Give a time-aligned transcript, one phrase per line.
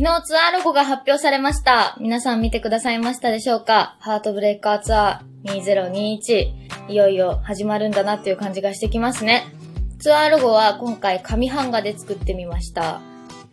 [0.00, 1.96] 昨日ツアーロゴが発表されました。
[2.00, 3.96] 皆さん見てくださいましたでしょうか？
[3.98, 6.88] ハートブレイカーツアー2021。
[6.88, 9.52] いよいよ始まるんだなっていう感じがしてきますね。
[9.98, 13.00] ツアーロゴは今回紙版画で作ってみました。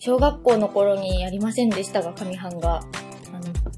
[0.00, 2.78] 小学校の頃にやりませんでしたが、紙版画。
[2.78, 2.90] あの、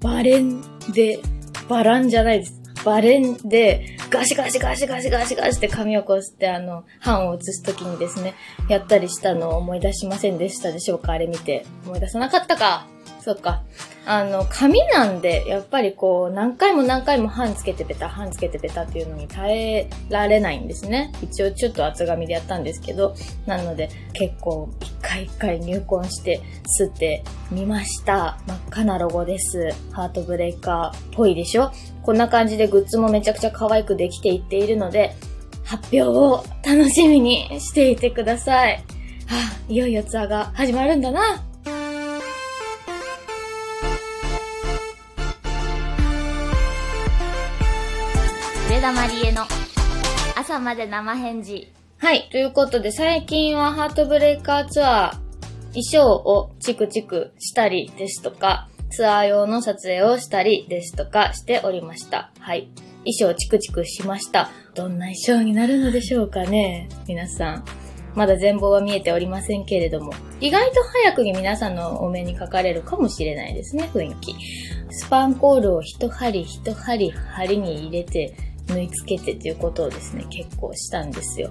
[0.00, 0.60] バレン
[0.92, 1.20] で、
[1.68, 2.57] バランじゃないです。
[2.84, 8.34] バレンで、ガシガシガシガシガシガシって紙をこすって、あの、版を写すときにですね、
[8.68, 11.12] やったりしたのを思い出しませんでしたでしょうか？
[11.12, 11.64] あれ見て。
[11.86, 12.86] 思い出さなかったか。
[13.20, 13.62] そっか。
[14.06, 21.12] あの、紙なんで、やっぱりこう、何回も何回も版つけてペタ、版つけてペタっていうのに耐えられないんですね。
[21.20, 23.14] 一応ちょっと厚紙でやったんですけど、
[23.44, 26.40] なので結構一回一回入魂して
[26.80, 28.38] 吸ってみました。
[28.46, 29.72] 真っ赤なロゴです。
[29.92, 31.72] ハートブレイカーっぽいでしょ？
[32.02, 35.14] こんな感じでグッズもめちゃくちゃ可愛くできていっているので、
[35.64, 38.74] 発表を楽しみにしていてください。
[38.74, 38.80] は
[39.32, 41.44] あ、いよいよツアーが始まるんだな。
[48.70, 49.42] 上田まりえの
[50.36, 51.72] 朝まで生返事。
[51.98, 52.28] はい。
[52.30, 55.27] ということで、最近はハートブレイカーツアー、
[55.70, 62.32] 衣装をチクチクしたりですとか、ツアー用の撮影をしたりですとかしておりました。
[62.38, 62.70] はい。
[63.04, 64.50] 衣装チクチクしました。
[64.74, 66.88] どんな衣装になるのでしょうかね？
[67.06, 67.64] 皆さん。
[68.14, 74.34] まだ全貌は見えておりませんけれども、意外と早くに皆さんのお目にかかれるかもしれないですね、雰囲気。
[74.90, 78.34] スパンコールを一針一針針に入れて、
[78.68, 81.50] 縫い付けてということをですね、結構したんですよ。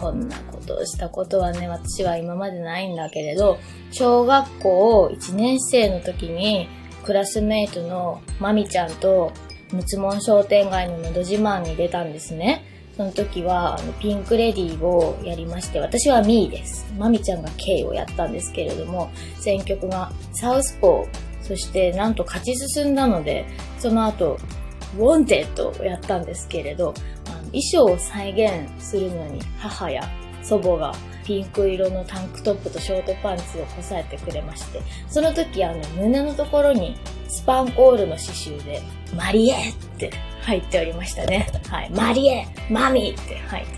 [0.00, 3.58] こんなことをしたことはね、私は今までないんだけれど、
[3.90, 6.68] 小学校1年生の時に、
[7.04, 9.32] クラスメイトのまみちゃんと、
[9.72, 12.64] むつもん商店街ののど自慢に出たんですね。
[12.96, 16.86] その時は、あの、ピンクレディーをやりまして、私はミーです。
[16.96, 23.46] まみちゃんが K をやったんですけれども、選曲がサウスポー、そしてなんと勝ち進んだので、
[23.78, 24.38] その後、
[24.96, 26.94] ウォンテッドをやったんですけれど、
[27.52, 30.02] 衣装を再現するのに母や
[30.42, 30.94] 祖母が
[31.24, 36.96] ピンク色のタンクトップとショートパンツをこさえてくれまして、その時あの胸のところに
[37.28, 38.82] スパンコールの刺繍で
[39.16, 40.10] マリエって
[40.42, 41.48] 入っておりましたね。
[41.70, 41.90] はい。
[41.90, 43.72] マリエマミって入って。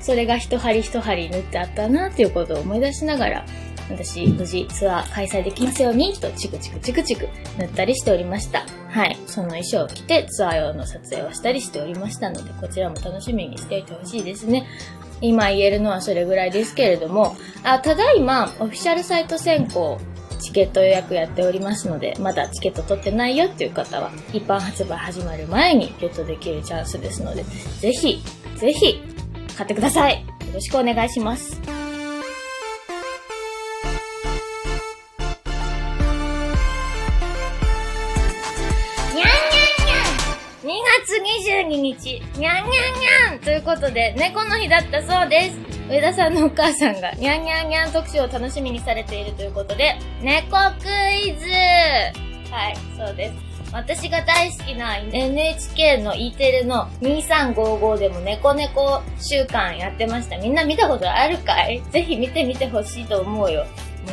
[0.00, 3.46] それが一針一針縫ってあったなっていうことを思い出しながら、
[3.90, 7.28] 私、無事ツアー開催できますようにとチクチクチクチク
[7.58, 8.64] 塗ったりしておりました。
[8.88, 9.16] はい。
[9.26, 14.66] その衣装を着てツアー用の撮影をしたりしておりましたので、こちらも楽しみにしておいてほしいですね。
[15.20, 19.98] 今言えるのはそれぐらいですけれども、あ、ただいま、オフィシャルサイト選考、
[20.40, 27.44] チケット予約やっておりますので、まだチケット取ってないよっていう方は、一般発売始まる前にゲットできるチャンスですので、
[27.80, 28.22] ぜひ、
[28.56, 29.00] ぜひ、
[29.56, 30.24] 買ってください。
[30.46, 31.83] よろしくお願いします。
[41.62, 42.82] 22日、にゃんにゃ
[43.30, 45.58] んにゃんということで、猫の日だったそうです。
[45.88, 50.88] 上田さんのお母さんが、にゃんにゃんにゃん特集を楽しみにされているということで、猫ク
[51.26, 51.46] イズ
[52.50, 53.34] はい、そうです。
[53.72, 60.38] 私が大好きな NHK の E テレの2355でも猫猫週間やってました。
[60.38, 61.82] みんな見たことあるかい？
[61.90, 63.66] ぜひ見てみてほしいと思うよ。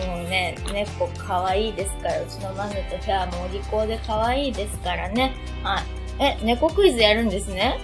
[0.07, 5.35] もうね、猫可愛いですから、うちのマヌとフェアもお利口で可愛いですからね。
[5.61, 6.00] はい。
[6.21, 7.79] え、猫クイズやるんですね？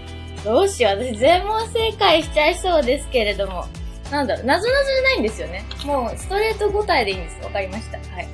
[0.45, 3.65] どうしよう、私全問正解しちゃいそうですけれども。
[4.11, 5.65] なんだろう、なぞなぞじゃないんですよね？
[5.83, 7.43] もう、ストレート答えでいいんです。
[7.43, 7.97] わかりました。
[7.97, 8.27] はい。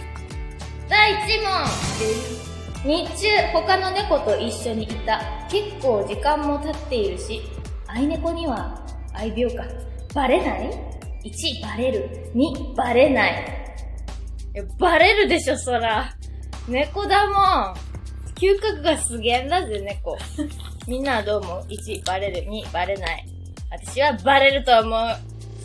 [0.89, 1.17] 第1
[2.83, 5.21] 問日中、他の猫と一緒にいた。
[5.49, 7.41] 結構時間も経っているし、
[7.87, 9.63] 愛猫には愛病か。
[10.13, 10.69] バレない
[11.23, 12.29] ?1、バレる。
[12.35, 13.63] 2、バレない。
[14.53, 16.13] いや、バレるでしょ、そら。
[16.67, 17.92] 猫だもん。
[18.35, 20.17] 嗅覚がすげえんだぜ、猫？
[20.87, 22.49] みんなはどう思う ?1、バレる。
[22.49, 23.25] 2、バレない。
[23.71, 25.09] 私はバレると思う。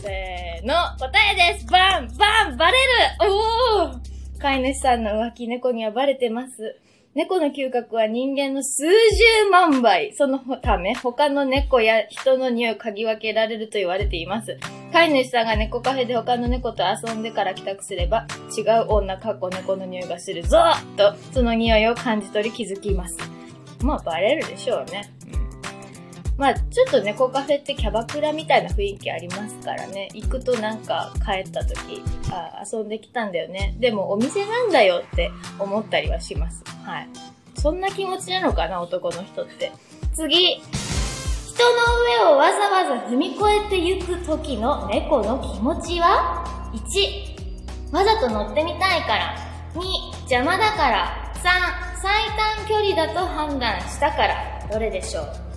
[0.01, 2.83] せーの、答えですバンバンバレる
[3.21, 6.77] おー飼い主さんの浮気猫にはバレてます。
[7.15, 10.15] 猫の嗅覚は人間の数十万倍。
[10.15, 14.59] そのため、他の猫や人の匂いを嗅ぎ分けられると言われています。
[14.93, 18.27] 飼い主さんが猫カフェで他の猫と遊んでから帰宅すれば、
[18.57, 20.59] 違う女かっこ猫の匂いがするぞ
[20.97, 23.19] と、その匂いを感じ取り気づきます。
[23.83, 25.18] まあ、バレるでしょうね。
[26.39, 30.09] まあ、ちょっと猫カフェってキャバクラみたいな雰囲気ありますからね。
[30.15, 32.01] 行くとなんか帰った時、
[32.31, 33.75] あ、遊んできたんだよね。
[33.81, 36.63] でもお店なんだよって思ったりはします。
[36.85, 37.09] はい。
[37.57, 39.73] そんな気持ちなのかな、男の人って。
[40.15, 40.61] 次。
[40.61, 49.37] 人の上をわざわざ踏み越えてゆく時の猫の気持ちは ?1、わざと乗ってみたいから。
[49.75, 49.81] 2、
[50.21, 51.33] 邪魔だから。
[51.35, 51.43] 3、
[52.01, 54.69] 最短距離だと判断したから。
[54.71, 55.48] どれでしょう？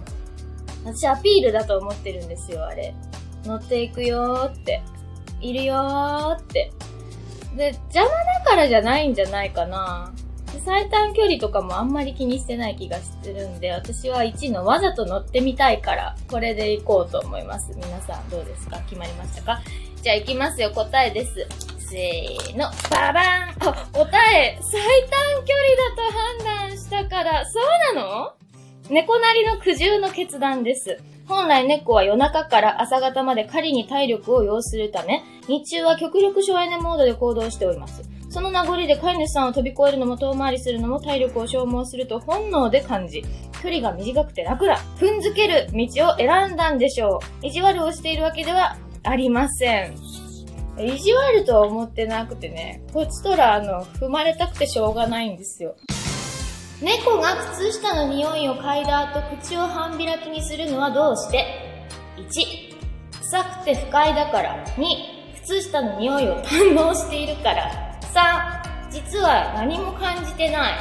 [0.84, 2.94] 私アピールだと思ってるんですよ、あれ。
[3.46, 4.82] 乗っていくよーって。
[5.40, 6.72] いるよーって。
[7.56, 10.14] で、邪魔だからじゃないんじゃないかな。
[10.66, 17.72] 最短距離とかもあんまり気にしてない気がしてるんで、私は1のわざと乗ってみたいから、これで行こうと思います。
[17.76, 18.78] 皆さんどうですか？
[18.82, 19.62] 決まりましたか？
[20.02, 21.48] じゃあ行きますよ、答えです。
[21.80, 27.60] せーの、ババーンあ、答え最短距離だと判断したから、そ
[27.94, 28.34] うなの？
[28.92, 30.98] 猫なりの苦渋の決断です。
[31.26, 38.04] 本来猫は夜中から朝方まで狩りに体力を要するため、日中は極力省エネモードで行動しております。
[38.30, 43.24] その名残で飼い主さんを飛び越えるのも遠回りするのも体力を消耗すると本能で感じ、
[43.64, 47.46] 距離が短くて楽だ踏んづける道を選んだんでしょう。
[47.48, 49.96] 意地悪をしているわけではありません。
[50.78, 55.78] 意地悪とは思ってなくてね、こっちとらあの、踏まれたくてしょうがないんですよ。
[56.82, 61.46] 猫が靴下の匂いを嗅いだ後口を半開きにするのはどうして
[62.18, 62.32] ?1、
[63.22, 64.66] 臭くて不快だから。
[64.78, 64.84] 2、
[65.44, 67.72] 靴下の匂いを堪能しているから。
[68.02, 70.74] 3、実は何も感じてない。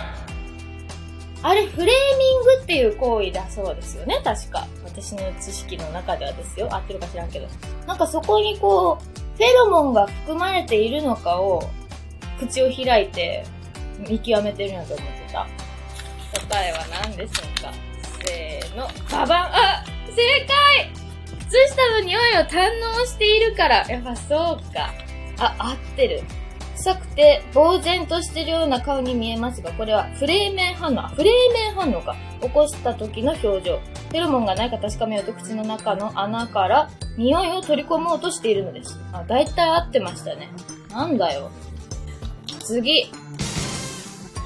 [1.43, 4.67] あれ、フレーミングっていう行為だそうですよね、確か。
[4.85, 6.75] 私の知識の中ではですよ。
[6.75, 7.47] 合ってるか知らんけど。
[7.87, 11.63] なんかそこにこう、フェロモンが含まれているのかを、
[12.39, 13.45] 口を開いて、
[14.09, 15.47] 見極めてるんやと思ってた。
[16.33, 17.73] 答えは何でしょうか？
[18.25, 18.89] せーの。
[19.11, 20.17] ババンあ正
[20.47, 20.93] 解
[21.49, 23.87] 靴下の匂いを堪能しているから。
[23.89, 24.93] やっぱそうか。
[25.39, 26.23] あ、合ってる。
[26.77, 31.09] 臭くて、呆然としてるような顔に見えますが、これはフレーメン反応。
[31.09, 32.17] フレーメン反応か。
[32.41, 33.79] 起こした時の表情。
[33.79, 38.99] フェロモンがないか確かめようと口の中の穴から匂いを取り込もうとしているのです。
[39.13, 40.49] あ、だいたい合ってましたね。
[40.91, 41.51] なんだよ。
[42.61, 43.13] 次。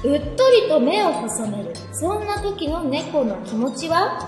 [0.05, 1.73] うっとりと目を細める。
[1.93, 4.19] そんな時の猫の気持ちは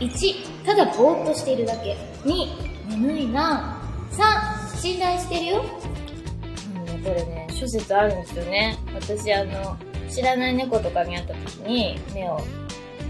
[0.00, 1.96] ?1、ただぼーっとしているだけ。
[2.24, 3.80] 2、眠いな。
[4.12, 5.64] 3、信頼してるよ。
[6.90, 8.78] うん、これね、諸説あるんですよね。
[8.94, 9.78] 私あの、
[10.10, 12.38] 知らない猫とかに会った時に目を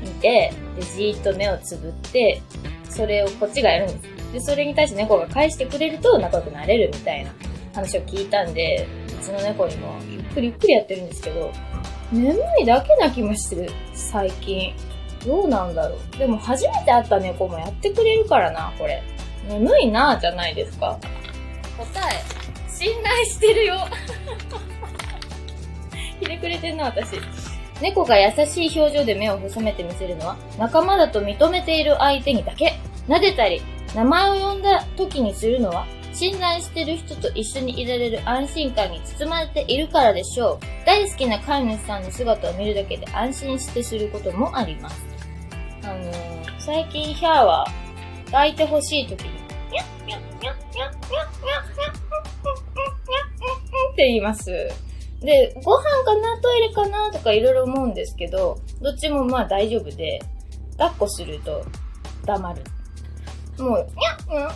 [0.01, 2.41] 見て、で、じーっと目をつぶって、
[2.89, 4.33] それをこっちがやるんです。
[4.35, 7.33] で、それに対して猫が返してくれると仲良くなれるみたいな
[7.75, 8.87] 話を聞いたんで、
[9.21, 11.53] うちの猫にもゆっくりゆっくりやってるんですけど、
[12.13, 14.75] 眠いだけな気もしてる、最近。
[15.27, 16.19] どうなんだろう。
[16.19, 19.03] でも初めて会った猫もやってくれるからな、これ。
[19.49, 20.99] 眠いなぁじゃないですか。
[21.77, 22.23] 答え、
[22.71, 23.79] 信頼してるよ。
[26.21, 27.19] ひねくれてんな、私。
[27.81, 32.75] 猫が優しい表情で目を細めて見せるのは、仲間だと認めている相手にだけ。
[33.09, 33.63] 撫でたり、
[33.95, 35.87] 名前を呼んだ時にするのは、
[36.19, 40.59] 信頼してる人と一緒にいられる安心感に包まれているからでしょう。
[40.85, 45.01] 大好きな飼い主さんの姿を見るだけで安心してすることもあります。
[45.85, 46.11] あのー、
[46.59, 47.65] 最近ヒャーは
[48.27, 49.31] 抱いてほしい時に、
[49.71, 51.99] にゃっにゃっにゃっにゃっにゃっにゃっにゃっ
[53.93, 54.51] って言います。
[55.21, 60.21] で、ご飯かなトイレかなとかいろいろ思うんですけど、どっちもまあ大丈夫で、
[60.79, 61.65] 抱っこすると
[62.25, 62.65] 黙る。
[63.59, 64.51] もう、にゃっ、うん、うん、うん、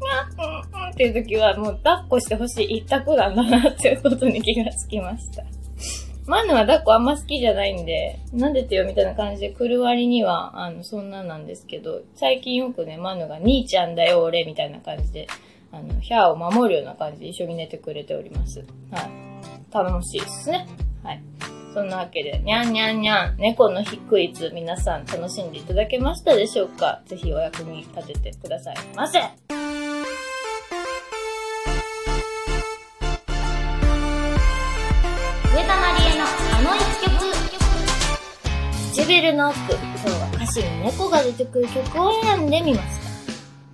[0.00, 5.44] にゃっ、にゃっていう時はもう抱っこしてほしい一択なんだなっていうことに気がつきました。
[6.26, 15.26] マヌは抱っこあんま好きじゃないんで、撫でてよみたいな感じで来る割には、あの、そんななんですけど、最近よくね、マヌが兄ちゃんだよ俺みたいな感じで、
[15.72, 18.62] あの、ヒャーを守るような感じで一緒に寝てくれております。
[18.90, 19.10] はい。
[19.72, 20.66] 楽しいですね。
[21.02, 21.22] はい。
[21.72, 27.00] そんなわけで、にゃんにゃんにゃん、猫の日クイズ、皆さん楽しんでいただけましたでしょうか？
[27.06, 29.20] ぜひお役に立ててくださいませ
[39.08, 42.98] 唇の奥、今日は歌詞に猫が出てくる曲を選んでみまし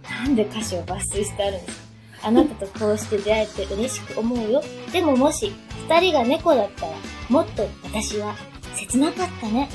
[0.04, 0.14] た。
[0.22, 1.78] なんで歌詞を抜粋してあるんです
[2.20, 4.62] かあなたとこうして出会えて嬉しく思うよ。
[4.92, 5.52] でももし、
[5.88, 6.92] 二人が猫だったら、
[7.28, 8.36] もっと私は
[8.76, 9.68] 切なかったね。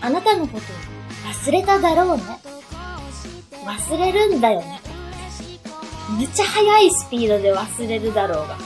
[0.00, 0.64] あなたのこと
[1.28, 2.22] 忘れただろうね。
[3.66, 4.80] 忘れるんだよね。
[6.18, 8.56] めっちゃ速いスピードで忘れるだろうが。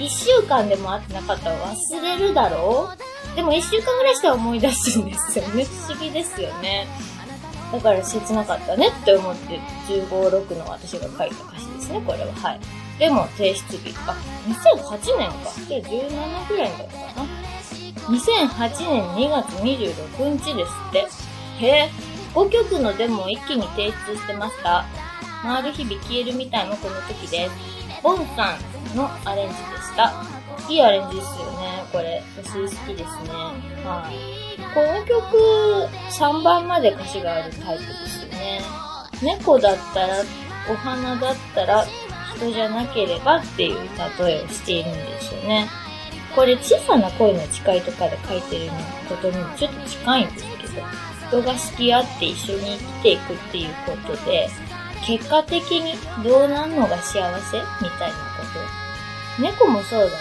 [0.00, 3.01] 一週間でも会ってなかったら忘れるだろう？
[3.34, 5.64] でも一週間ぐらいしたら思い出すんですよね。
[5.64, 6.86] 不思議ですよね。
[7.72, 9.58] だから切なかったねって思って
[9.88, 12.32] 15、6の私が書いた歌詞ですね、これは。
[12.34, 12.60] はい。
[12.98, 13.94] でも提出日。
[14.06, 14.14] あ、
[14.46, 15.50] 2008年か。
[15.66, 17.26] じゃあ17ぐらいだったかな。
[18.08, 21.64] 2008年2月26日ですって。
[21.64, 21.90] へえ、
[22.34, 24.84] 5曲のデモを一気に提出してました。
[25.42, 27.52] 回る日々消えるみたいもこの時です。
[28.02, 28.56] ボンさ
[28.94, 30.12] んのアレンジでした。
[30.68, 31.51] いいアレンジですよ。
[32.44, 33.32] 私好きですね。
[33.84, 34.52] はい。
[34.74, 38.60] この曲、3番まで歌詞があるタイプですよね。
[39.22, 40.22] 猫だったら、
[40.70, 41.86] お花だったら、
[42.36, 43.78] 人じゃなければっていう
[44.18, 45.68] 例えをしているんですよね。
[46.34, 48.70] これ小さな恋の誓いとかで書いてる
[49.08, 50.82] ことにもちょっと近いんですけど、
[51.28, 54.48] 人が好き合って一緒に生きていくっていうことで、
[55.04, 55.94] 結果的に
[56.24, 58.42] どうなんのが幸せみたいなこ
[59.38, 59.42] と。
[59.42, 60.16] 猫もそうだ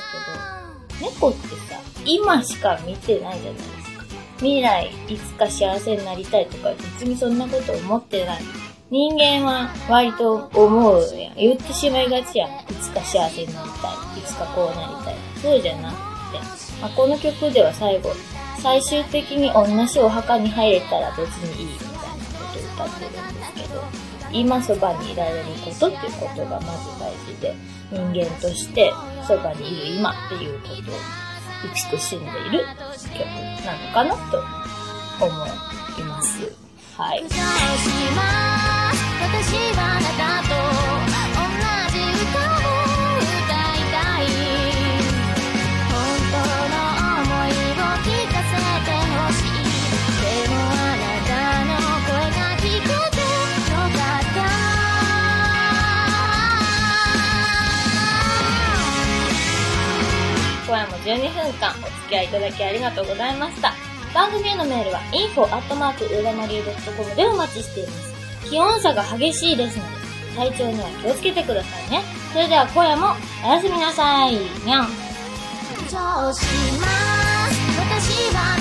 [0.99, 4.03] けど、猫ってさ、今しか見てないじゃないですか。
[4.37, 8.41] 未来、いつか幸せになりたいとか、別にそんなこと思ってない。
[8.89, 11.35] 人間は割と思うやん。
[11.35, 12.49] 言ってしまいがちやん。
[12.49, 14.19] いつか幸せになりたい。
[14.19, 15.15] いつかこうなりたい。
[15.41, 16.01] そうじゃなくて。
[16.81, 18.11] まあ、この曲では最後、
[18.61, 22.03] 最終的に同じお墓に入れたら別にいいみたいなこ
[22.77, 23.81] とを歌ってるんですけど、
[24.31, 27.55] 今そばにいられることっていうことがまず大事で、
[27.91, 28.91] 人間として
[29.27, 30.73] そばにいる今っていうこと
[31.91, 33.25] 美しんでいる曲
[33.65, 35.47] なのかなと思
[35.99, 36.51] います。
[36.97, 37.23] はい。
[61.15, 63.73] 12分間お付き合いいただきありがとうございました。
[64.13, 65.65] 番組へのメールは info.com
[67.15, 68.11] でお待ちしています。
[68.49, 69.89] 気温差が激しいですので、
[70.35, 72.01] 体調には気をつけてくださいね。
[72.31, 73.15] それでは今夜も
[73.45, 74.35] おやすみなさい。
[74.65, 74.87] にゃん。
[75.91, 75.99] 上
[76.33, 76.45] し
[76.79, 78.57] ます私は